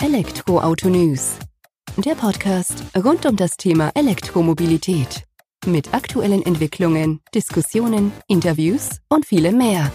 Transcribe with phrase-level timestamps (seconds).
[0.00, 1.40] Elektroauto News.
[1.96, 5.24] Der Podcast rund um das Thema Elektromobilität.
[5.66, 9.90] Mit aktuellen Entwicklungen, Diskussionen, Interviews und vielem mehr.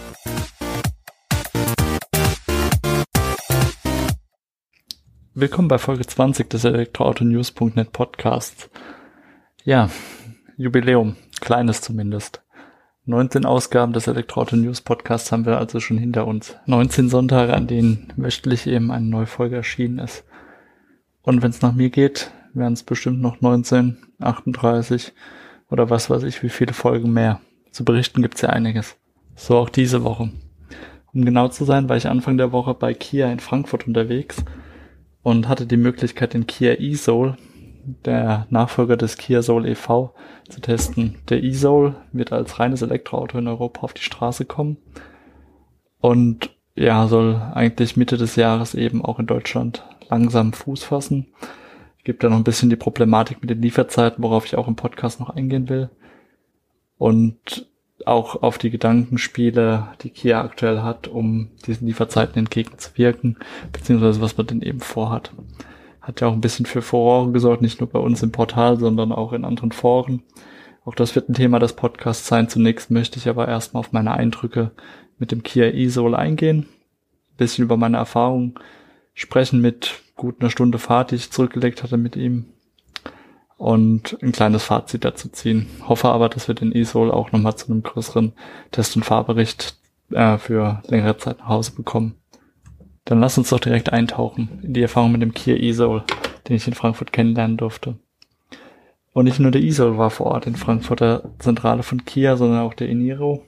[5.32, 8.68] Willkommen bei Folge 20 des Elektroautonews.net Podcasts.
[9.64, 9.88] Ja,
[10.58, 12.43] Jubiläum, kleines zumindest.
[13.06, 16.56] 19 Ausgaben des Elektroauto News Podcasts haben wir also schon hinter uns.
[16.64, 20.24] 19 Sonntage, an denen wöchentlich eben eine neue Folge erschienen ist.
[21.20, 25.12] Und wenn es nach mir geht, werden es bestimmt noch 19, 38
[25.68, 27.42] oder was weiß ich, wie viele Folgen mehr.
[27.72, 28.96] Zu berichten gibt's ja einiges.
[29.36, 30.30] So auch diese Woche.
[31.12, 34.42] Um genau zu sein, war ich Anfang der Woche bei Kia in Frankfurt unterwegs
[35.22, 37.36] und hatte die Möglichkeit, den Kia e-Soul,
[38.04, 40.14] der Nachfolger des Kia Soul e.V.,
[40.48, 41.16] zu testen.
[41.28, 44.76] Der e-Soul wird als reines Elektroauto in Europa auf die Straße kommen
[46.00, 51.28] und ja, soll eigentlich Mitte des Jahres eben auch in Deutschland langsam Fuß fassen.
[52.02, 55.20] Gibt da noch ein bisschen die Problematik mit den Lieferzeiten, worauf ich auch im Podcast
[55.20, 55.88] noch eingehen will.
[56.98, 57.68] Und
[58.04, 63.38] auch auf die Gedankenspiele, die Kia aktuell hat, um diesen Lieferzeiten entgegenzuwirken,
[63.72, 65.32] beziehungsweise was man denn eben vorhat
[66.04, 69.10] hat ja auch ein bisschen für Furore gesorgt, nicht nur bei uns im Portal, sondern
[69.10, 70.22] auch in anderen Foren.
[70.84, 72.48] Auch das wird ein Thema des Podcasts sein.
[72.48, 74.70] Zunächst möchte ich aber erstmal auf meine Eindrücke
[75.18, 76.66] mit dem Kia e-Soul eingehen,
[77.32, 78.54] ein bisschen über meine Erfahrungen
[79.14, 82.46] sprechen mit gut einer Stunde Fahrt, die ich zurückgelegt hatte mit ihm
[83.56, 85.68] und ein kleines Fazit dazu ziehen.
[85.88, 88.32] Hoffe aber, dass wir den e-Soul auch nochmal zu einem größeren
[88.72, 89.78] Test- und Fahrbericht
[90.10, 92.16] äh, für längere Zeit nach Hause bekommen.
[93.04, 96.04] Dann lass uns doch direkt eintauchen in die Erfahrung mit dem Kia e-Soul,
[96.48, 97.98] den ich in Frankfurt kennenlernen durfte.
[99.12, 102.74] Und nicht nur der e-Soul war vor Ort in Frankfurter Zentrale von Kia, sondern auch
[102.74, 103.44] der Eniro.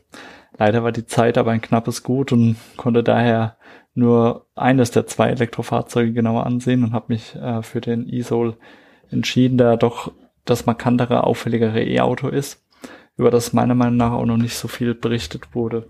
[0.59, 3.57] Leider war die Zeit aber ein knappes Gut und konnte daher
[3.95, 8.57] nur eines der zwei Elektrofahrzeuge genauer ansehen und habe mich äh, für den e-Soul
[9.11, 10.13] entschieden, da doch
[10.45, 12.65] das markantere, auffälligere E-Auto ist,
[13.17, 15.89] über das meiner Meinung nach auch noch nicht so viel berichtet wurde.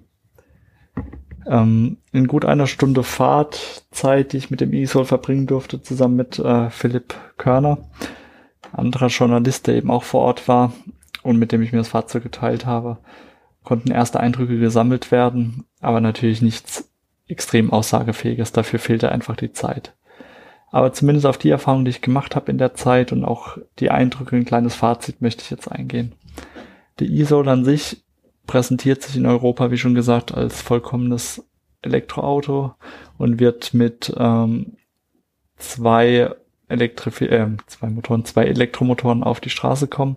[1.47, 6.39] Ähm, in gut einer Stunde Fahrtzeit, die ich mit dem E-Soul verbringen durfte, zusammen mit
[6.39, 7.79] äh, Philipp Körner,
[8.73, 10.73] anderer Journalist, der eben auch vor Ort war
[11.23, 12.99] und mit dem ich mir das Fahrzeug geteilt habe,
[13.63, 16.91] konnten erste Eindrücke gesammelt werden, aber natürlich nichts
[17.29, 18.53] extrem aussagefähiges.
[18.53, 19.95] Dafür fehlte einfach die Zeit.
[20.71, 23.91] Aber zumindest auf die Erfahrung, die ich gemacht habe in der Zeit und auch die
[23.91, 26.13] Eindrücke, ein kleines Fazit möchte ich jetzt eingehen.
[26.99, 28.05] Der E-Soul an sich
[28.47, 31.45] präsentiert sich in Europa, wie schon gesagt, als vollkommenes
[31.83, 32.75] Elektroauto
[33.19, 34.77] und wird mit ähm,
[35.57, 36.31] zwei
[36.69, 40.17] Elektrif äh, zwei Motoren, zwei Elektromotoren auf die Straße kommen.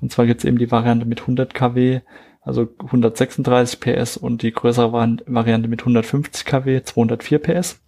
[0.00, 2.00] Und zwar gibt es eben die Variante mit 100 kW,
[2.40, 7.80] also 136 PS und die größere Variante mit 150 kW, 204 PS,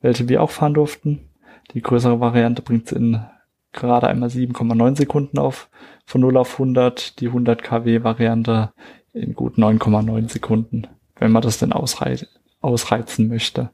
[0.00, 1.28] welche wir auch fahren durften.
[1.72, 3.24] Die größere Variante bringt es in
[3.72, 5.70] gerade einmal 7,9 Sekunden auf
[6.04, 8.72] von 0 auf 100, die 100 kW Variante
[9.12, 10.86] in gut 9,9 Sekunden,
[11.16, 12.26] wenn man das denn ausreiz
[12.60, 13.70] ausreizen möchte.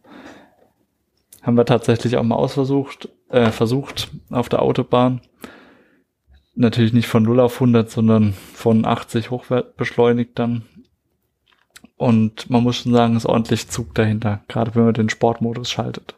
[1.43, 5.21] Haben wir tatsächlich auch mal ausversucht, äh, versucht auf der Autobahn.
[6.54, 9.44] Natürlich nicht von 0 auf 100, sondern von 80 hoch
[9.76, 10.62] beschleunigt dann.
[11.97, 16.16] Und man muss schon sagen, ist ordentlich Zug dahinter, gerade wenn man den Sportmodus schaltet.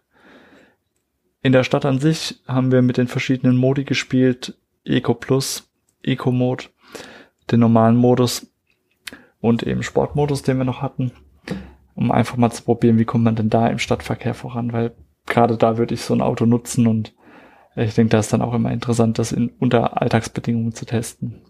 [1.43, 4.57] In der Stadt an sich haben wir mit den verschiedenen Modi gespielt.
[4.85, 5.71] Eco Plus,
[6.03, 6.65] Eco Mode,
[7.51, 8.50] den normalen Modus
[9.41, 11.13] und eben Sportmodus, den wir noch hatten,
[11.95, 14.93] um einfach mal zu probieren, wie kommt man denn da im Stadtverkehr voran, weil
[15.27, 17.15] gerade da würde ich so ein Auto nutzen und
[17.77, 21.41] ich denke, da ist dann auch immer interessant, das in unter Alltagsbedingungen zu testen.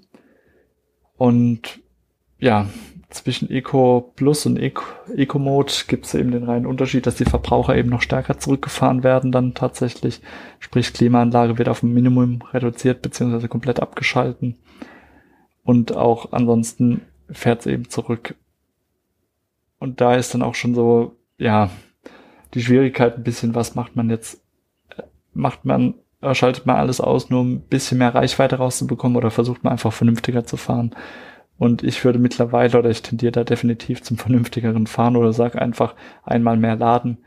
[1.17, 1.81] Und
[2.39, 2.67] ja,
[3.11, 4.85] zwischen Eco Plus und Eco,
[5.17, 9.03] Eco Mode gibt es eben den reinen Unterschied, dass die Verbraucher eben noch stärker zurückgefahren
[9.03, 10.21] werden dann tatsächlich.
[10.61, 14.57] Sprich, Klimaanlage wird auf ein Minimum reduziert beziehungsweise komplett abgeschalten.
[15.65, 17.03] Und auch ansonsten
[17.33, 18.35] fährt es eben zurück.
[19.79, 21.71] Und da ist dann auch schon so, ja,
[22.55, 24.43] die Schwierigkeit ein bisschen, was macht man jetzt?
[25.33, 25.95] Macht man,
[26.33, 29.93] schaltet man alles aus, nur um ein bisschen mehr Reichweite rauszubekommen oder versucht man einfach
[29.93, 30.95] vernünftiger zu fahren?
[31.59, 35.95] Und ich würde mittlerweile, oder ich tendiere da definitiv zum vernünftigeren Fahren oder sag einfach
[36.25, 37.19] einmal mehr laden,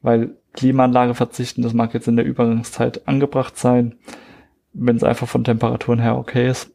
[0.00, 3.96] weil Klimaanlage verzichten, das mag jetzt in der Übergangszeit angebracht sein,
[4.72, 6.72] wenn es einfach von Temperaturen her okay ist.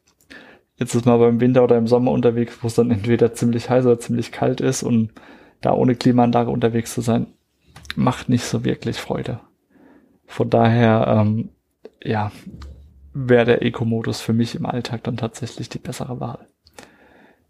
[0.77, 3.69] Jetzt ist man aber im Winter oder im Sommer unterwegs, wo es dann entweder ziemlich
[3.69, 5.11] heiß oder ziemlich kalt ist und
[5.61, 7.27] da ohne Klimaanlage unterwegs zu sein,
[7.95, 9.39] macht nicht so wirklich Freude.
[10.25, 11.49] Von daher, ähm,
[12.03, 12.31] ja,
[13.13, 16.47] wäre der Eco-Modus für mich im Alltag dann tatsächlich die bessere Wahl.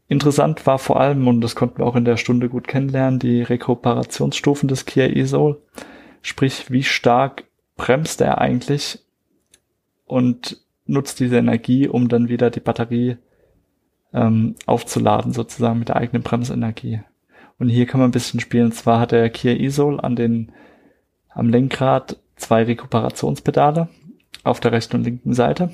[0.07, 3.41] Interessant war vor allem, und das konnten wir auch in der Stunde gut kennenlernen, die
[3.41, 5.59] Rekuperationsstufen des Kia e-Soul.
[6.21, 7.45] Sprich, wie stark
[7.75, 8.99] bremst er eigentlich
[10.05, 13.17] und nutzt diese Energie, um dann wieder die Batterie
[14.13, 17.01] ähm, aufzuladen, sozusagen mit der eigenen Bremsenergie.
[17.57, 18.65] Und hier kann man ein bisschen spielen.
[18.65, 20.51] Und zwar hat der Kia e-Soul an den,
[21.29, 23.89] am Lenkrad zwei Rekuperationspedale
[24.43, 25.71] auf der rechten und linken Seite,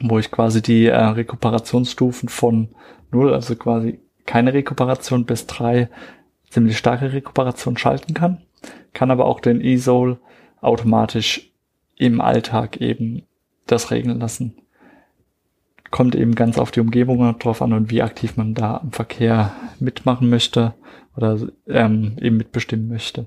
[0.00, 2.68] wo ich quasi die äh, Rekuperationsstufen von
[3.10, 5.88] null, also quasi keine Rekuperation bis drei
[6.48, 8.42] ziemlich starke Rekuperation schalten kann,
[8.92, 10.18] kann aber auch den e-Soul
[10.60, 11.52] automatisch
[11.96, 13.22] im Alltag eben
[13.70, 14.56] das regeln lassen.
[15.90, 19.52] Kommt eben ganz auf die Umgebung drauf an und wie aktiv man da am Verkehr
[19.80, 20.74] mitmachen möchte
[21.16, 23.26] oder ähm, eben mitbestimmen möchte.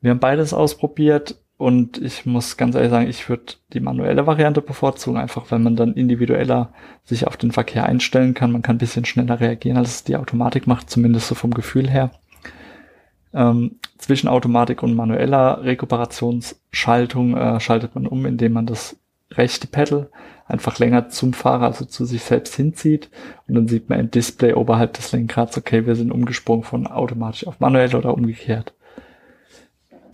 [0.00, 4.62] Wir haben beides ausprobiert und ich muss ganz ehrlich sagen, ich würde die manuelle Variante
[4.62, 6.72] bevorzugen, einfach weil man dann individueller
[7.04, 8.52] sich auf den Verkehr einstellen kann.
[8.52, 11.90] Man kann ein bisschen schneller reagieren, als es die Automatik macht, zumindest so vom Gefühl
[11.90, 12.12] her.
[13.34, 18.98] Ähm, zwischen Automatik und manueller Rekuperationsschaltung äh, schaltet man um, indem man das
[19.32, 20.10] rechte Pedal
[20.46, 23.08] einfach länger zum Fahrer, also zu sich selbst hinzieht
[23.46, 27.46] und dann sieht man im Display oberhalb des Lenkrads, okay, wir sind umgesprungen von automatisch
[27.46, 28.74] auf manuell oder umgekehrt.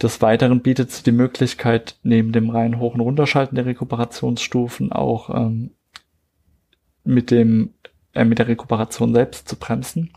[0.02, 5.30] Des Weiteren bietet es die Möglichkeit, neben dem rein Hoch- und Runterschalten der Rekuperationsstufen auch
[5.30, 5.70] ähm,
[7.02, 7.70] mit dem
[8.12, 10.12] äh, mit der Rekuperation selbst zu bremsen.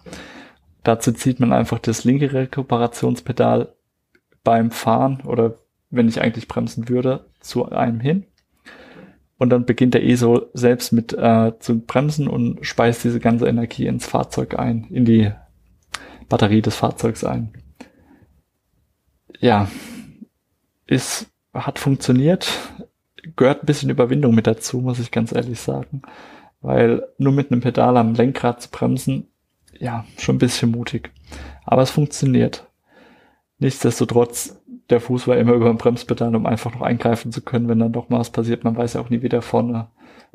[0.83, 3.73] Dazu zieht man einfach das linke Rekuperationspedal
[4.43, 5.59] beim Fahren oder
[5.89, 8.25] wenn ich eigentlich bremsen würde, zu einem hin.
[9.39, 13.87] Und dann beginnt der ESO selbst mit äh, zu bremsen und speist diese ganze Energie
[13.87, 15.31] ins Fahrzeug ein, in die
[16.27, 17.51] Batterie des Fahrzeugs ein
[19.39, 19.69] ja,
[20.85, 22.49] ist, hat funktioniert,
[23.35, 26.01] gehört ein bisschen Überwindung mit dazu, muss ich ganz ehrlich sagen.
[26.61, 29.27] Weil nur mit einem Pedal am Lenkrad zu bremsen,
[29.77, 31.11] ja, schon ein bisschen mutig.
[31.65, 32.67] Aber es funktioniert.
[33.59, 34.58] Nichtsdestotrotz,
[34.89, 37.93] der Fuß war immer über dem Bremspedal, um einfach noch eingreifen zu können, wenn dann
[37.93, 38.63] doch mal was passiert.
[38.63, 39.87] Man weiß ja auch nie, wie der vorne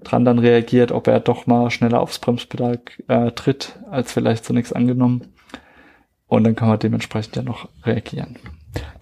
[0.03, 4.75] dran dann reagiert, ob er doch mal schneller aufs Bremspedal äh, tritt, als vielleicht zunächst
[4.75, 5.23] angenommen.
[6.27, 8.37] Und dann kann man dementsprechend ja noch reagieren.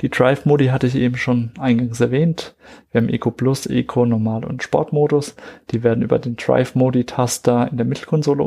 [0.02, 2.54] Die Drive-Modi hatte ich eben schon eingangs erwähnt.
[2.90, 5.34] Wir haben Eco Plus, Eco, Normal und Sportmodus.
[5.70, 8.42] Die werden über den Drive-Modi-Taster in der Mittelkonsole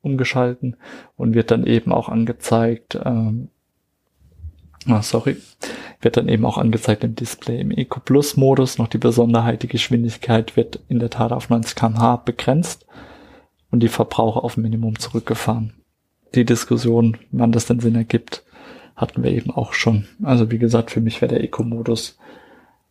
[0.00, 0.76] umgeschalten
[1.16, 3.50] und wird dann eben auch angezeigt, ähm,
[4.86, 5.36] ah, sorry,
[6.00, 7.60] wird dann eben auch angezeigt im Display.
[7.60, 11.74] Im Eco Plus Modus noch die Besonderheit, die Geschwindigkeit wird in der Tat auf 90
[11.74, 12.86] kmh begrenzt
[13.70, 15.74] und die Verbraucher auf Minimum zurückgefahren.
[16.34, 18.44] Die Diskussion, wann das denn Sinn ergibt,
[18.96, 20.06] hatten wir eben auch schon.
[20.22, 22.18] Also wie gesagt, für mich wäre der Eco-Modus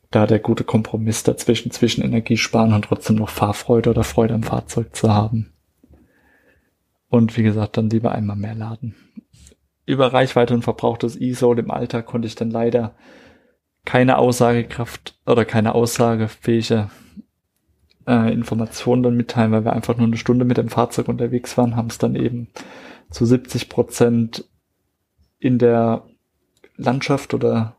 [0.10, 4.96] da der gute Kompromiss dazwischen, zwischen Energiesparen und trotzdem noch Fahrfreude oder Freude am Fahrzeug
[4.96, 5.52] zu haben.
[7.10, 8.96] Und wie gesagt, dann lieber einmal mehr laden.
[9.88, 12.94] Über Reichweite und Verbrauch des E-Soul im Alltag konnte ich dann leider
[13.86, 16.90] keine Aussagekraft oder keine aussagefähige
[18.06, 21.76] äh, Informationen dann mitteilen, weil wir einfach nur eine Stunde mit dem Fahrzeug unterwegs waren,
[21.76, 22.50] haben es dann eben
[23.10, 24.44] zu 70 Prozent
[25.40, 26.04] in der
[26.76, 27.78] Landschaft oder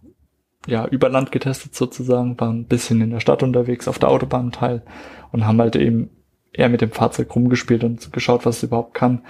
[0.67, 4.51] ja, über Land getestet sozusagen, waren ein bisschen in der Stadt unterwegs, auf der Autobahn
[4.51, 4.83] Teil
[5.31, 6.11] und haben halt eben
[6.53, 9.23] eher mit dem Fahrzeug rumgespielt und geschaut, was es überhaupt kann.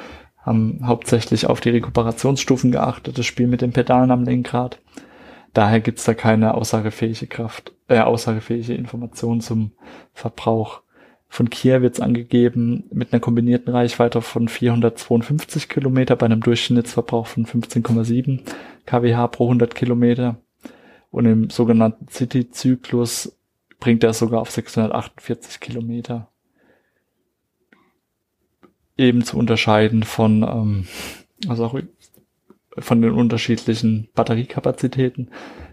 [0.49, 4.81] Haben hauptsächlich auf die Rekuperationsstufen geachtet, das Spiel mit den Pedalen am Lenkrad.
[5.53, 9.73] Daher gibt's da keine aussagefähige Kraft, äh, aussagefähige Information zum
[10.14, 10.81] Verbrauch.
[11.28, 17.26] Von Kia wird es angegeben mit einer kombinierten Reichweite von 452 Kilometer bei einem Durchschnittsverbrauch
[17.26, 18.40] von 15,7
[18.87, 20.37] kWh pro 100 Kilometer.
[21.11, 23.38] Und im sogenannten City-Zyklus
[23.81, 26.31] bringt er sogar auf 648 Kilometer.
[28.99, 30.87] Eben zu unterscheiden von, ähm,
[31.49, 31.78] also auch
[32.78, 35.31] von den unterschiedlichen Batteriekapazitäten.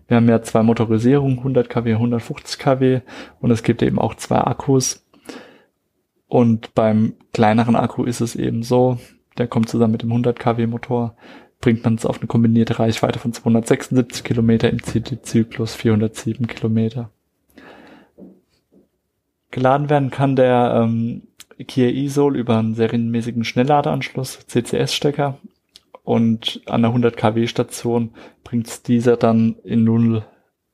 [0.07, 3.01] Wir haben ja zwei Motorisierungen, 100 kW, 150 kW
[3.41, 5.05] und es gibt eben auch zwei Akkus
[6.27, 8.99] und beim kleineren Akku ist es eben so,
[9.37, 11.15] der kommt zusammen mit dem 100 kW Motor,
[11.61, 17.09] bringt man es auf eine kombinierte Reichweite von 276 Kilometer im CD-Zyklus 407 Kilometer.
[19.51, 21.23] Geladen werden kann der ähm,
[21.63, 25.37] Kia e-Soul über einen serienmäßigen Schnellladeanschluss, CCS-Stecker
[26.03, 28.11] und an der 100 kW Station
[28.43, 30.23] bringt dieser dann in 0,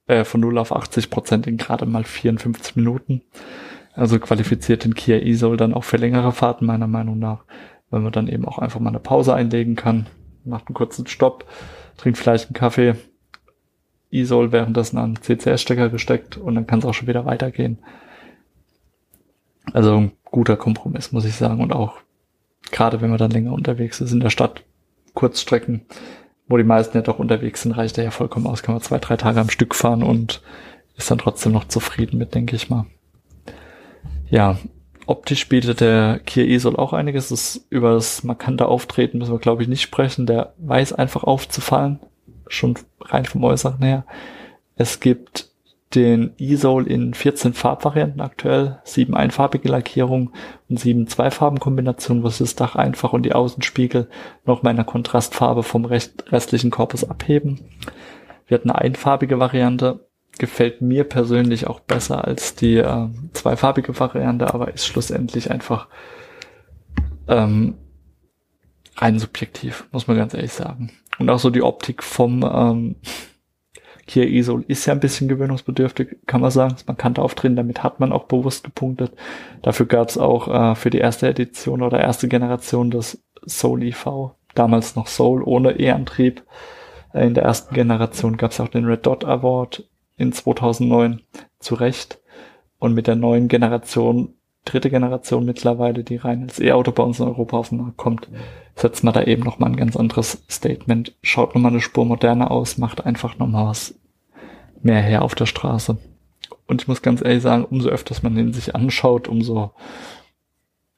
[0.08, 3.22] äh, von 0 auf 80 Prozent in gerade mal 54 Minuten.
[3.94, 7.46] Also qualifiziert den Kia e-Soul dann auch für längere Fahrten meiner Meinung nach,
[7.90, 10.08] weil man dann eben auch einfach mal eine Pause einlegen kann,
[10.44, 11.46] macht einen kurzen Stopp,
[11.98, 12.96] trinkt vielleicht einen Kaffee,
[14.12, 17.80] e-Soul währenddessen an CCS-Stecker gesteckt und dann kann es auch schon wieder weitergehen.
[19.74, 21.62] Also guter Kompromiss, muss ich sagen.
[21.62, 21.98] Und auch
[22.72, 24.64] gerade wenn man dann länger unterwegs ist in der Stadt,
[25.14, 25.82] Kurzstrecken,
[26.48, 28.98] wo die meisten ja doch unterwegs sind, reicht er ja vollkommen aus, kann man zwei,
[28.98, 30.42] drei Tage am Stück fahren und
[30.98, 32.86] ist dann trotzdem noch zufrieden mit, denke ich mal.
[34.30, 34.58] Ja,
[35.06, 37.30] optisch bietet der Kia e-Soul auch einiges.
[37.30, 40.26] Das, über das markante Auftreten müssen wir, glaube ich, nicht sprechen.
[40.26, 42.00] Der weiß einfach aufzufallen.
[42.48, 44.06] Schon rein vom Äußeren her.
[44.76, 45.51] Es gibt
[45.96, 50.32] den E-Soul in 14 Farbvarianten aktuell, sieben einfarbige Lackierungen
[50.70, 54.08] und sieben Zweifarbenkombinationen, was das Dach einfach und die Außenspiegel
[54.46, 57.60] noch mal in der Kontrastfarbe vom restlichen Korpus abheben.
[58.48, 60.08] Wir hatten eine einfarbige Variante,
[60.38, 65.88] gefällt mir persönlich auch besser als die äh, zweifarbige Variante, aber ist schlussendlich einfach
[67.28, 67.76] ähm,
[68.96, 70.92] rein subjektiv, muss man ganz ehrlich sagen.
[71.20, 72.96] Und auch so die Optik vom ähm,
[74.12, 76.76] Kia e-Soul ist ja ein bisschen gewöhnungsbedürftig, kann man sagen.
[76.86, 79.14] Man kann da auftreten, damit hat man auch bewusst gepunktet.
[79.62, 84.32] Dafür gab es auch äh, für die erste Edition oder erste Generation das Soul EV,
[84.54, 86.44] damals noch Soul ohne E-Antrieb.
[87.14, 89.88] Äh, in der ersten Generation gab es auch den Red Dot Award
[90.18, 91.22] in 2009
[91.60, 92.20] zu Recht.
[92.80, 94.34] Und mit der neuen Generation,
[94.66, 98.28] dritte Generation mittlerweile, die rein als E-Auto bei uns in Europa auf den Markt kommt,
[98.76, 101.16] setzt man da eben nochmal ein ganz anderes Statement.
[101.22, 104.01] Schaut nochmal eine Spur moderner aus, macht einfach nochmal was
[104.84, 105.98] mehr her auf der Straße.
[106.68, 109.72] Und ich muss ganz ehrlich sagen, umso öfters man den sich anschaut, umso,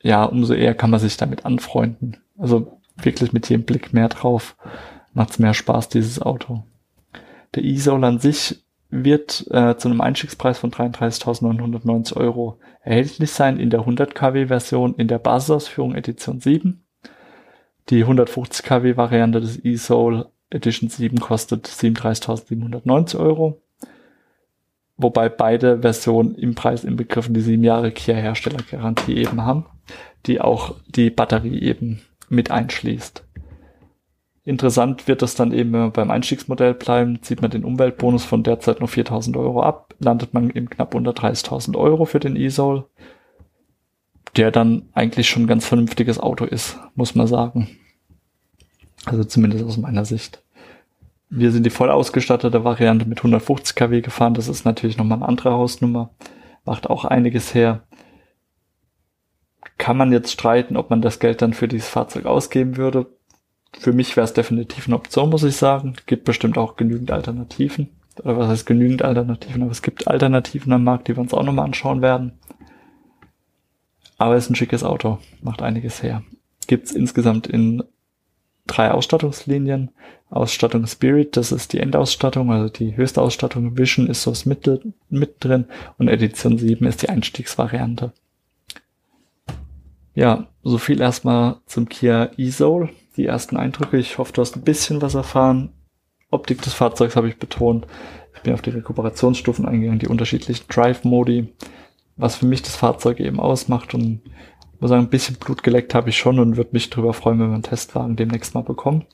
[0.01, 2.17] ja, umso eher kann man sich damit anfreunden.
[2.37, 4.55] Also wirklich mit jedem Blick mehr drauf
[5.13, 6.63] macht's mehr Spaß, dieses Auto.
[7.55, 13.69] Der E-Soul an sich wird äh, zu einem Einstiegspreis von 33.990 Euro erhältlich sein in
[13.69, 16.83] der 100 kW Version in der Basisausführung Edition 7.
[17.89, 23.62] Die 150 kW Variante des E-Soul Edition 7 kostet 37.790 Euro.
[24.97, 29.65] Wobei beide Versionen im Preis inbegriffen die sieben Jahre Kia Herstellergarantie eben haben,
[30.25, 33.23] die auch die Batterie eben mit einschließt.
[34.45, 38.43] Interessant wird es dann eben, wenn wir beim Einstiegsmodell bleiben, zieht man den Umweltbonus von
[38.43, 42.85] derzeit nur 4000 Euro ab, landet man eben knapp unter 30.000 Euro für den E-Soul,
[44.35, 47.69] der dann eigentlich schon ein ganz vernünftiges Auto ist, muss man sagen.
[49.05, 50.42] Also zumindest aus meiner Sicht.
[51.35, 54.33] Wir sind die voll ausgestattete Variante mit 150 kW gefahren.
[54.33, 56.11] Das ist natürlich nochmal eine andere Hausnummer.
[56.65, 57.83] Macht auch einiges her.
[59.77, 63.07] Kann man jetzt streiten, ob man das Geld dann für dieses Fahrzeug ausgeben würde
[63.79, 65.95] für mich wäre es definitiv eine Option, muss ich sagen.
[66.05, 67.89] Gibt bestimmt auch genügend Alternativen.
[68.23, 69.63] Oder was heißt genügend Alternativen?
[69.63, 72.33] Aber es gibt Alternativen am Markt, die wir uns auch nochmal anschauen werden.
[74.17, 76.23] Aber es ist ein schickes Auto, macht einiges her.
[76.67, 77.83] Gibt es insgesamt in
[78.67, 79.91] drei Ausstattungslinien.
[80.29, 83.77] Ausstattung Spirit, das ist die Endausstattung, also die höchste Ausstattung.
[83.77, 85.65] Vision ist so das Mittel mit drin
[85.99, 88.13] und Edition 7 ist die Einstiegsvariante.
[90.15, 93.97] Ja, so viel erstmal zum Kia e-Soul die ersten Eindrücke.
[93.97, 95.69] Ich hoffe, du hast ein bisschen was erfahren.
[96.31, 97.85] Optik des Fahrzeugs habe ich betont.
[98.35, 101.53] Ich bin auf die Rekuperationsstufen eingegangen, die unterschiedlichen Drive-Modi,
[102.15, 104.21] was für mich das Fahrzeug eben ausmacht und
[104.83, 107.47] muss sagen, ein bisschen Blut geleckt habe ich schon und würde mich darüber freuen, wenn
[107.47, 109.05] wir einen Testwagen demnächst mal bekommen.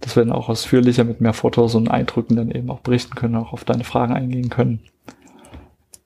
[0.00, 3.52] Das werden auch ausführlicher mit mehr Fotos und Eindrücken dann eben auch berichten können, auch
[3.52, 4.80] auf deine Fragen eingehen können.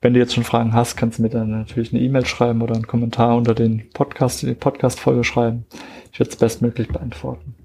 [0.01, 2.75] Wenn du jetzt schon Fragen hast, kannst du mir dann natürlich eine E-Mail schreiben oder
[2.75, 5.65] einen Kommentar unter den Podcast, die Podcast-Folge schreiben.
[6.11, 7.55] Ich werde es bestmöglich beantworten.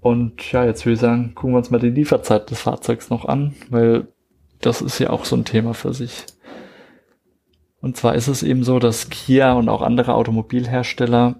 [0.00, 3.26] Und ja, jetzt würde ich sagen, gucken wir uns mal die Lieferzeit des Fahrzeugs noch
[3.26, 4.08] an, weil
[4.62, 6.24] das ist ja auch so ein Thema für sich.
[7.80, 11.36] Und zwar ist es eben so, dass Kia und auch andere Automobilhersteller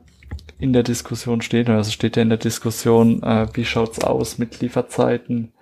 [0.58, 4.38] in der Diskussion stehen, oder es steht ja in der Diskussion, äh, wie schaut's aus
[4.38, 5.52] mit Lieferzeiten,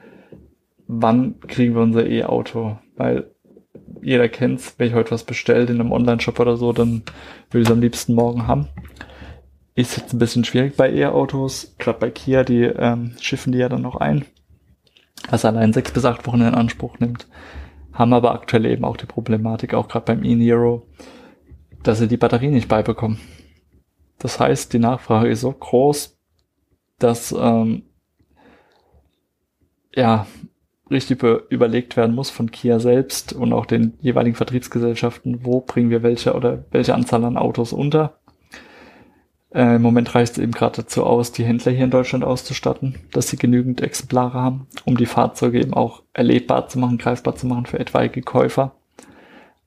[0.87, 3.31] wann kriegen wir unser E-Auto, weil
[4.03, 7.03] jeder kennt's, wenn ich heute was bestellt in einem Online-Shop oder so, dann
[7.51, 8.69] will ich es am liebsten morgen haben.
[9.75, 13.69] Ist jetzt ein bisschen schwierig bei E-Autos, gerade bei Kia, die ähm, schiffen die ja
[13.69, 14.25] dann noch ein,
[15.31, 17.27] was allein sechs bis acht Wochen in Anspruch nimmt.
[17.99, 20.87] Haben aber aktuell eben auch die Problematik, auch gerade beim e-Nero,
[21.83, 23.19] dass sie die Batterie nicht beibekommen.
[24.21, 26.17] Das heißt, die Nachfrage ist so groß,
[27.01, 27.83] dass ähm,
[29.97, 30.29] ja
[30.93, 36.05] richtig überlegt werden muss von Kia selbst und auch den jeweiligen Vertriebsgesellschaften, wo bringen wir
[36.05, 38.18] welche oder welche Anzahl an Autos unter.
[39.55, 42.97] Äh, Im Moment reicht es eben gerade dazu aus, die Händler hier in Deutschland auszustatten,
[43.13, 47.47] dass sie genügend Exemplare haben, um die Fahrzeuge eben auch erlebbar zu machen, greifbar zu
[47.47, 48.75] machen für etwaige Käufer.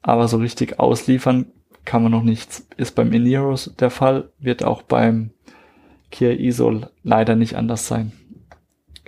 [0.02, 1.48] Aber so richtig ausliefern
[1.86, 2.68] kann man noch nichts.
[2.78, 5.32] Ist beim Ineos der Fall, wird auch beim
[6.12, 8.12] Kia Isol leider nicht anders sein.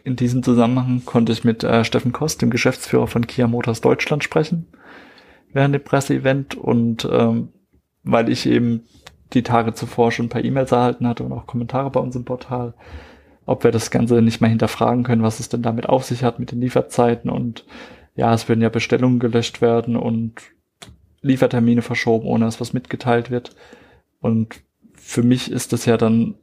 [0.03, 4.23] In diesem Zusammenhang konnte ich mit äh, Steffen Kost, dem Geschäftsführer von Kia Motors Deutschland,
[4.23, 4.67] sprechen
[5.53, 7.49] während dem Presseevent und ähm,
[8.03, 8.83] weil ich eben
[9.33, 12.25] die Tage zuvor schon ein paar E-Mails erhalten hatte und auch Kommentare bei uns im
[12.25, 12.73] Portal,
[13.45, 16.39] ob wir das Ganze nicht mal hinterfragen können, was es denn damit auf sich hat
[16.39, 17.65] mit den Lieferzeiten und
[18.15, 20.41] ja, es würden ja Bestellungen gelöscht werden und
[21.21, 23.55] Liefertermine verschoben, ohne dass was mitgeteilt wird.
[24.19, 24.61] Und
[24.93, 26.35] für mich ist das ja dann,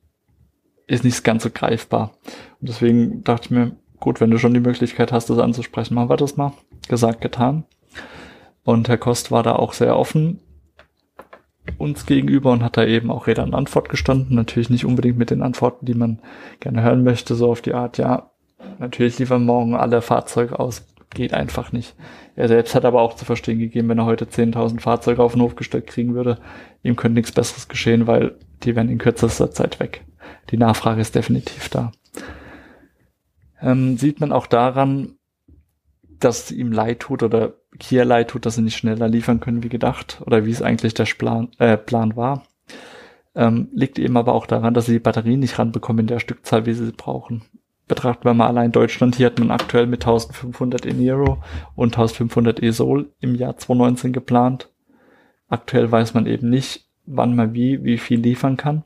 [0.87, 2.13] ist nicht ganz so greifbar.
[2.61, 6.09] Und deswegen dachte ich mir, gut, wenn du schon die Möglichkeit hast, das anzusprechen, machen
[6.09, 6.55] wir das mal.
[6.89, 7.65] Gesagt, getan.
[8.65, 10.41] Und Herr Kost war da auch sehr offen
[11.79, 14.37] uns gegenüber und hat da eben auch Rede an Antwort gestanden.
[14.37, 16.21] Natürlich nicht unbedingt mit den Antworten, die man
[16.61, 18.31] gerne hören möchte, so auf die Art, ja,
[18.79, 20.87] natürlich liefern morgen alle Fahrzeuge aus.
[21.13, 21.97] Geht einfach nicht.
[22.37, 25.43] Er selbst hat aber auch zu verstehen gegeben, wenn er heute 10.000 Fahrzeuge auf den
[25.43, 26.39] Hof gestellt kriegen würde,
[26.85, 30.05] ihm könnte nichts Besseres geschehen, weil die werden in kürzester Zeit weg.
[30.51, 31.91] Die Nachfrage ist definitiv da.
[33.61, 35.17] Ähm, sieht man auch daran,
[36.21, 39.69] dass ihm leid tut oder Kia leid tut, dass sie nicht schneller liefern können wie
[39.69, 42.45] gedacht oder wie es eigentlich der Plan, äh, Plan war.
[43.35, 46.67] Ähm, liegt eben aber auch daran, dass sie die Batterien nicht ranbekommen in der Stückzahl,
[46.67, 47.43] wie sie sie brauchen.
[47.87, 51.43] Betrachten wir mal allein Deutschland, hier hat man aktuell mit 1500 Eniro
[51.75, 54.69] und 1500 E-Soul im Jahr 2019 geplant.
[55.49, 58.85] Aktuell weiß man eben nicht, wann man wie, wie viel liefern kann.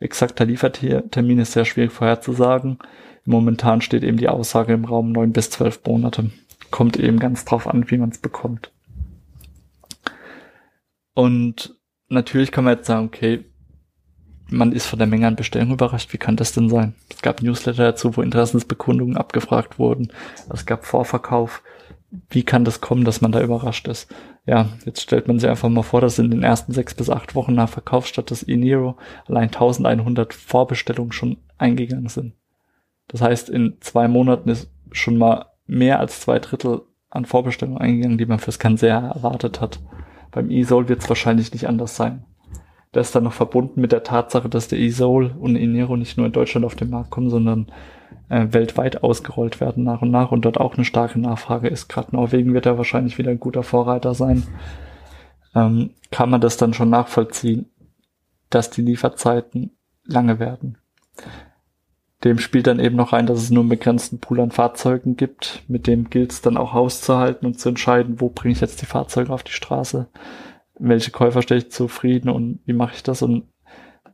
[0.00, 2.78] Exakter Liefertermin ist sehr schwierig vorherzusagen.
[3.24, 6.30] Momentan steht eben die Aussage im Raum neun bis zwölf Monate
[6.70, 8.72] kommt eben ganz drauf an, wie man es bekommt.
[11.14, 11.74] Und
[12.08, 13.44] natürlich kann man jetzt sagen, okay,
[14.50, 16.12] man ist von der Menge an Bestellungen überrascht.
[16.12, 16.94] Wie kann das denn sein?
[17.10, 20.12] Es gab Newsletter dazu, wo Interessensbekundungen abgefragt wurden.
[20.48, 21.62] Es gab Vorverkauf.
[22.30, 24.10] Wie kann das kommen, dass man da überrascht ist?
[24.46, 27.34] Ja, jetzt stellt man sich einfach mal vor, dass in den ersten sechs bis acht
[27.34, 28.96] Wochen nach Verkaufsstadt des eNero
[29.26, 32.32] allein 1100 Vorbestellungen schon eingegangen sind.
[33.08, 38.18] Das heißt, in zwei Monaten ist schon mal mehr als zwei Drittel an Vorbestellungen eingegangen,
[38.18, 39.78] die man fürs Cancer erwartet hat.
[40.32, 42.24] Beim E-Soul wird es wahrscheinlich nicht anders sein.
[42.92, 46.26] Das ist dann noch verbunden mit der Tatsache, dass der E-Soul und Enero nicht nur
[46.26, 47.70] in Deutschland auf den Markt kommen, sondern
[48.28, 51.88] äh, weltweit ausgerollt werden nach und nach und dort auch eine starke Nachfrage ist.
[51.88, 54.42] Gerade Norwegen wird da wahrscheinlich wieder ein guter Vorreiter sein.
[55.54, 57.70] Ähm, kann man das dann schon nachvollziehen,
[58.50, 60.78] dass die Lieferzeiten lange werden.
[62.24, 65.62] Dem spielt dann eben noch rein, dass es nur einen begrenzten Pool an Fahrzeugen gibt.
[65.68, 68.86] Mit dem gilt es dann auch auszuhalten und zu entscheiden, wo bringe ich jetzt die
[68.86, 70.08] Fahrzeuge auf die Straße,
[70.78, 73.22] welche Käufer stelle ich zufrieden und wie mache ich das.
[73.22, 73.44] Und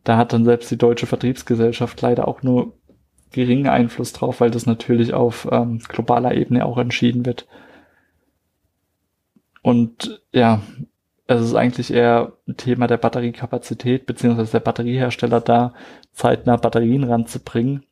[0.05, 2.75] da hat dann selbst die deutsche Vertriebsgesellschaft leider auch nur
[3.33, 7.47] geringen Einfluss drauf, weil das natürlich auf ähm, globaler Ebene auch entschieden wird.
[9.62, 10.61] Und ja,
[11.27, 15.73] es ist eigentlich eher ein Thema der Batteriekapazität beziehungsweise der Batteriehersteller da,
[16.12, 17.87] zeitnah Batterien ranzubringen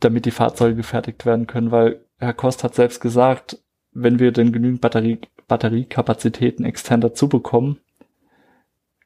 [0.00, 3.58] damit die Fahrzeuge gefertigt werden können, weil Herr Kost hat selbst gesagt,
[3.92, 7.78] wenn wir denn genügend Batterie, Batteriekapazitäten extern dazu bekommen,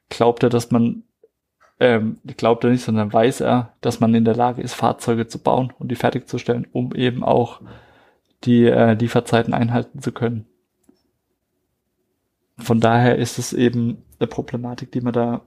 [0.09, 1.03] glaubt er, dass man,
[1.79, 5.39] ähm, glaubt er nicht, sondern weiß er, dass man in der Lage ist, Fahrzeuge zu
[5.39, 7.61] bauen und die fertigzustellen, um eben auch
[8.43, 10.47] die äh, Lieferzeiten einhalten zu können.
[12.57, 15.45] Von daher ist es eben eine Problematik, die man da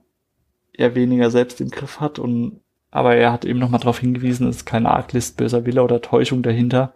[0.73, 2.61] eher weniger selbst im Griff hat und
[2.95, 6.41] aber er hat eben nochmal darauf hingewiesen, es ist keine Arglist, böser Wille oder Täuschung
[6.43, 6.93] dahinter.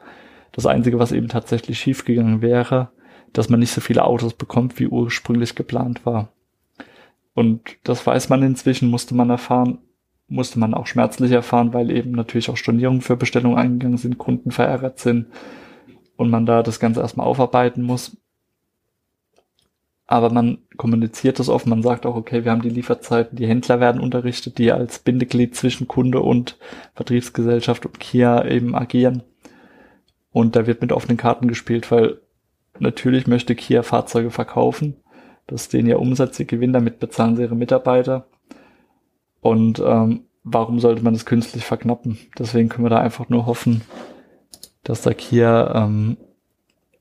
[0.53, 2.87] Das Einzige, was eben tatsächlich schiefgegangen wäre,
[3.33, 6.29] dass man nicht so viele Autos bekommt, wie ursprünglich geplant war.
[7.33, 9.79] Und das weiß man inzwischen, musste man erfahren,
[10.29, 14.51] musste man auch schmerzlich erfahren, weil eben natürlich auch Stornierungen für Bestellungen eingegangen sind, Kunden
[14.51, 15.25] verärgert sind
[16.15, 18.15] und man da das Ganze erstmal aufarbeiten muss
[20.11, 23.79] aber man kommuniziert das offen, man sagt auch, okay, wir haben die Lieferzeiten, die Händler
[23.79, 26.57] werden unterrichtet, die als Bindeglied zwischen Kunde und
[26.95, 29.21] Vertriebsgesellschaft und Kia eben agieren.
[30.31, 32.21] Und da wird mit offenen Karten gespielt, weil
[32.79, 34.95] natürlich möchte Kia Fahrzeuge verkaufen.
[35.45, 38.25] Das ist denen ja Umsatz, sie gewinnen, damit bezahlen sie ihre Mitarbeiter.
[39.41, 42.17] Und ähm, warum sollte man das künstlich verknappen?
[42.39, 43.81] Deswegen können wir da einfach nur hoffen,
[44.83, 46.17] dass der Kia ähm,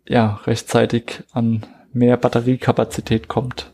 [0.07, 3.73] ja rechtzeitig an mehr Batteriekapazität kommt.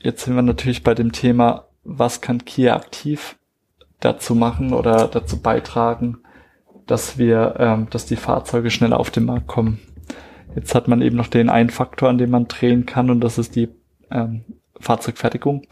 [0.00, 3.36] Jetzt sind wir natürlich bei dem Thema, was kann Kia aktiv
[4.00, 6.18] dazu machen oder dazu beitragen,
[6.86, 9.80] dass wir, ähm, dass die Fahrzeuge schneller auf den Markt kommen.
[10.54, 13.38] Jetzt hat man eben noch den einen Faktor, an dem man drehen kann, und das
[13.38, 13.68] ist die
[14.10, 14.44] ähm,
[14.78, 15.66] Fahrzeugfertigung.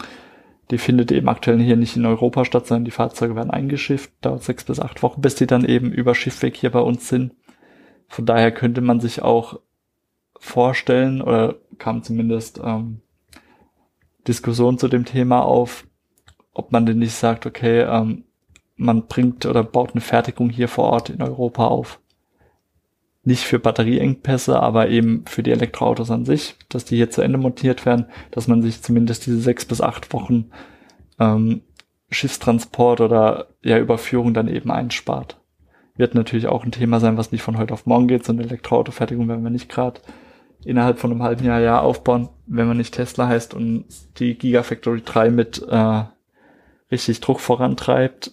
[0.70, 4.42] Die findet eben aktuell hier nicht in Europa statt, sondern die Fahrzeuge werden eingeschifft, dauert
[4.42, 7.34] sechs bis acht Wochen, bis die dann eben über Schiffweg hier bei uns sind.
[8.08, 9.60] Von daher könnte man sich auch
[10.44, 13.00] vorstellen oder kam zumindest ähm,
[14.28, 15.86] Diskussion zu dem Thema auf,
[16.52, 18.24] ob man denn nicht sagt, okay, ähm,
[18.76, 22.00] man bringt oder baut eine Fertigung hier vor Ort in Europa auf.
[23.22, 27.38] Nicht für Batterieengpässe, aber eben für die Elektroautos an sich, dass die hier zu Ende
[27.38, 30.50] montiert werden, dass man sich zumindest diese sechs bis acht Wochen
[31.18, 31.62] ähm,
[32.10, 35.40] Schiffstransport oder ja Überführung dann eben einspart.
[35.96, 38.24] wird natürlich auch ein Thema sein, was nicht von heute auf morgen geht.
[38.24, 40.00] So eine Elektroautofertigung werden wir nicht gerade
[40.66, 43.84] innerhalb von einem halben Jahr, Jahr aufbauen, wenn man nicht Tesla heißt und
[44.18, 46.04] die Gigafactory 3 mit äh,
[46.90, 48.32] richtig Druck vorantreibt,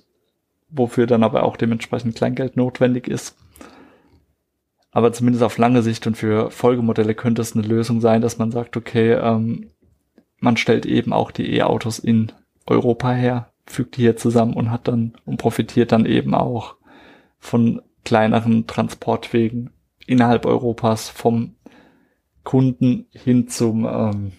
[0.70, 3.36] wofür dann aber auch dementsprechend Kleingeld notwendig ist.
[4.92, 8.52] Aber zumindest auf lange Sicht und für Folgemodelle könnte es eine Lösung sein, dass man
[8.52, 9.70] sagt, okay, ähm,
[10.40, 12.32] man stellt eben auch die E-Autos in
[12.66, 16.76] Europa her, fügt die hier zusammen und hat dann und profitiert dann eben auch
[17.40, 19.70] von kleineren Transportwegen
[20.08, 21.56] innerhalb Europas vom
[22.44, 24.32] Kunden hin zum ähm,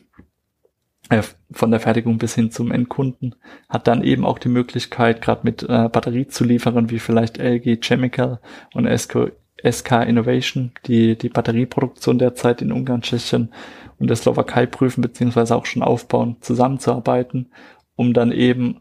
[1.12, 3.34] äh, von der Fertigung bis hin zum Endkunden,
[3.68, 8.40] hat dann eben auch die Möglichkeit, gerade mit äh, Batteriezulieferern wie vielleicht LG Chemical
[8.72, 13.52] und SK, SK Innovation, die die Batterieproduktion derzeit in Ungarn, Tschechien
[13.98, 17.52] und der Slowakei prüfen, beziehungsweise auch schon aufbauen, zusammenzuarbeiten,
[17.94, 18.80] um dann eben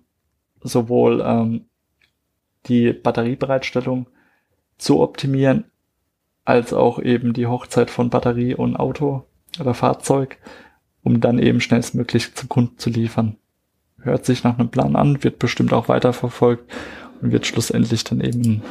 [0.62, 1.65] sowohl ähm,
[2.67, 4.07] die Batteriebereitstellung
[4.77, 5.65] zu optimieren,
[6.45, 9.25] als auch eben die Hochzeit von Batterie und Auto
[9.60, 10.38] oder Fahrzeug,
[11.04, 13.38] um dann eben schnellstmöglich zum Kunden zu liefern.
[13.99, 16.71] Hört sich nach einem Plan an, wird bestimmt auch weiterverfolgt
[17.21, 18.63] und wird schlussendlich dann eben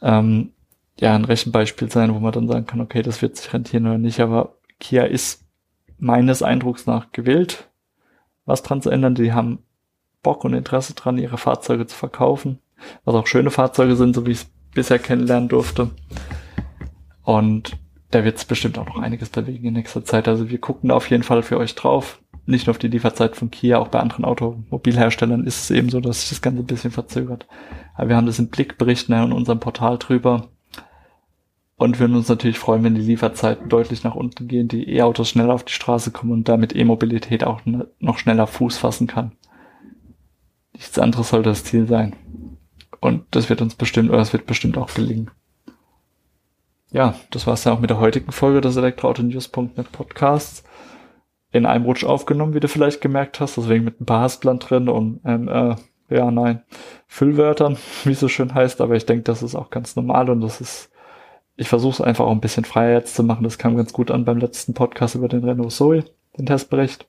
[0.00, 0.52] ähm,
[0.98, 3.98] ja ein Rechenbeispiel sein, wo man dann sagen kann, okay, das wird sich rentieren oder
[3.98, 4.20] nicht.
[4.20, 5.44] Aber Kia ist
[5.98, 7.68] meines Eindrucks nach gewillt,
[8.46, 9.14] was dran zu ändern.
[9.14, 9.58] Die haben
[10.22, 12.58] Bock und Interesse dran, ihre Fahrzeuge zu verkaufen,
[13.04, 15.90] was auch schöne Fahrzeuge sind, so wie ich es bisher kennenlernen durfte.
[17.24, 17.76] Und
[18.10, 20.28] da wird es bestimmt auch noch einiges bewegen in nächster Zeit.
[20.28, 22.20] Also wir gucken da auf jeden Fall für euch drauf.
[22.46, 26.00] Nicht nur auf die Lieferzeit von Kia, auch bei anderen Automobilherstellern ist es eben so,
[26.00, 27.46] dass sich das Ganze ein bisschen verzögert.
[27.94, 30.48] Aber wir haben das im Blick, berichten in unserem Portal drüber
[31.76, 35.54] und würden uns natürlich freuen, wenn die Lieferzeiten deutlich nach unten gehen, die E-Autos schneller
[35.54, 37.62] auf die Straße kommen und damit E-Mobilität auch
[37.98, 39.32] noch schneller Fuß fassen kann.
[40.74, 42.14] Nichts anderes soll das Ziel sein.
[43.00, 45.30] Und das wird uns bestimmt, oder es wird bestimmt auch gelingen
[46.94, 50.62] ja, das war es dann auch mit der heutigen Folge des Elektroauto-News.net Podcasts.
[51.50, 54.88] In einem Rutsch aufgenommen, wie du vielleicht gemerkt hast, deswegen mit ein paar Haspeln drin
[54.88, 55.74] und ähm, äh,
[56.08, 56.62] ja, nein,
[57.08, 60.40] Füllwörtern, wie es so schön heißt, aber ich denke, das ist auch ganz normal und
[60.40, 60.92] das ist,
[61.56, 63.42] ich versuche es einfach auch ein bisschen freier jetzt zu machen.
[63.42, 66.04] Das kam ganz gut an beim letzten Podcast über den Renault Zoe,
[66.38, 67.08] den Testbericht.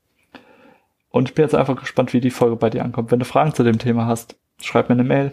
[1.10, 3.12] Und ich bin jetzt einfach gespannt, wie die Folge bei dir ankommt.
[3.12, 5.32] Wenn du Fragen zu dem Thema hast, schreib mir eine Mail,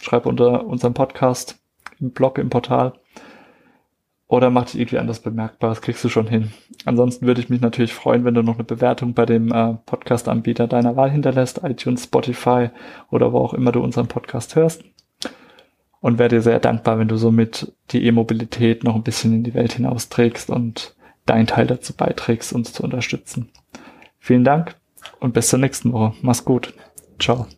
[0.00, 1.58] schreib unter unserem Podcast
[2.00, 2.94] im Blog, im Portal
[4.30, 5.70] oder mach dich irgendwie anders bemerkbar.
[5.70, 6.52] Das kriegst du schon hin.
[6.84, 10.68] Ansonsten würde ich mich natürlich freuen, wenn du noch eine Bewertung bei dem äh, Podcast-Anbieter
[10.68, 12.70] deiner Wahl hinterlässt, iTunes, Spotify
[13.10, 14.84] oder wo auch immer du unseren Podcast hörst.
[15.98, 19.54] Und wäre dir sehr dankbar, wenn du somit die E-Mobilität noch ein bisschen in die
[19.54, 20.94] Welt hinausträgst und
[21.26, 23.50] deinen Teil dazu beiträgst, uns zu unterstützen.
[24.20, 24.76] Vielen Dank
[25.18, 26.14] und bis zur nächsten Woche.
[26.22, 26.72] Mach's gut.
[27.18, 27.48] Ciao.